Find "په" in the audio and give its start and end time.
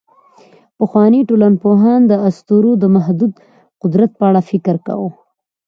4.19-4.23